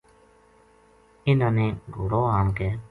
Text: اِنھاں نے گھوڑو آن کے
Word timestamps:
اِنھاں 1.27 1.51
نے 1.57 1.67
گھوڑو 1.93 2.21
آن 2.37 2.47
کے 2.57 2.69